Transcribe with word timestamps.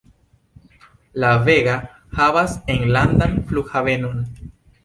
La 1.23 1.29
Vega 1.49 1.77
havas 2.21 2.57
enlandan 2.77 3.39
flughavenon. 3.51 4.29